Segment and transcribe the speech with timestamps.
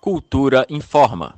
[0.00, 1.34] Cultura informa.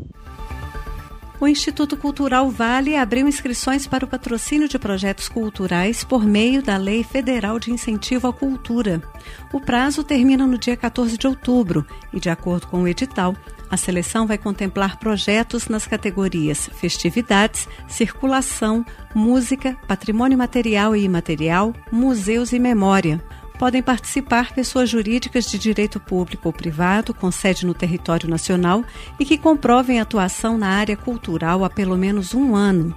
[1.40, 6.77] O Instituto Cultural Vale abriu inscrições para o patrocínio de projetos culturais por meio da
[6.77, 9.02] Lei Federal de Incentivo à Cultura.
[9.50, 13.34] O prazo termina no dia 14 de outubro e, de acordo com o edital,
[13.70, 18.84] a seleção vai contemplar projetos nas categorias festividades, circulação,
[19.14, 23.22] música, patrimônio material e imaterial, museus e memória
[23.61, 28.82] podem participar pessoas jurídicas de direito público ou privado com sede no território nacional
[29.18, 32.97] e que comprovem atuação na área cultural há pelo menos um ano.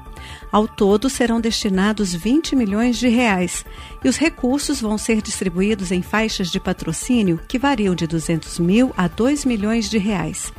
[0.49, 3.65] Ao todo, serão destinados 20 milhões de reais
[4.01, 8.93] e os recursos vão ser distribuídos em faixas de patrocínio que variam de 200 mil
[8.95, 10.53] a 2 milhões de reais.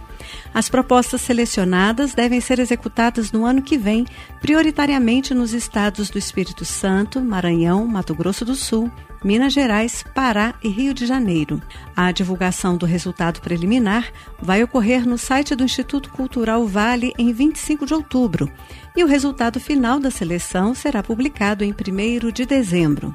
[0.52, 4.04] As propostas selecionadas devem ser executadas no ano que vem,
[4.38, 8.90] prioritariamente nos estados do Espírito Santo, Maranhão, Mato Grosso do Sul,
[9.24, 11.62] Minas Gerais, Pará e Rio de Janeiro.
[11.96, 17.86] A divulgação do resultado preliminar vai ocorrer no site do Instituto Cultural Vale em 25
[17.86, 18.52] de outubro
[18.94, 23.14] e o resultado final da seleção será publicado em 1 de dezembro.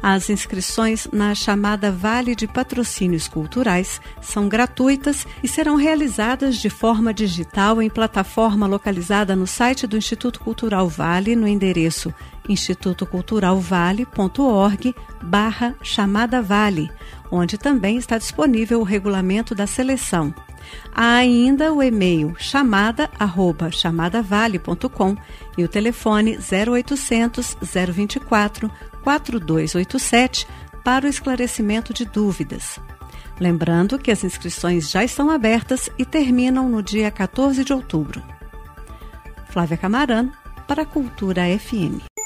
[0.00, 7.12] As inscrições na chamada Vale de Patrocínios Culturais são gratuitas e serão realizadas de forma
[7.12, 12.14] digital em plataforma localizada no site do Instituto Cultural Vale no endereço
[12.48, 16.88] institutoculturalvale.org barra chamada Vale,
[17.30, 20.32] onde também está disponível o regulamento da seleção.
[20.94, 25.16] Há ainda o e-mail chamada@chamadavale.com
[25.56, 27.56] e o telefone 0800
[27.92, 28.70] 024
[29.02, 30.46] 4287
[30.84, 32.78] para o esclarecimento de dúvidas.
[33.40, 38.22] Lembrando que as inscrições já estão abertas e terminam no dia 14 de outubro.
[39.48, 40.32] Flávia Camarano,
[40.66, 42.17] para a Cultura FM.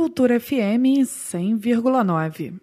[0.00, 2.62] Cultura FM 100,9.